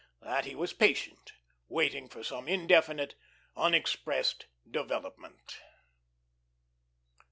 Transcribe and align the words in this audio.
That 0.23 0.45
he 0.45 0.55
was 0.55 0.73
patient, 0.73 1.31
waiting 1.67 2.09
for 2.09 2.23
some 2.23 2.47
indefinite, 2.47 3.13
unexpressed 3.55 4.47
development. 4.67 5.59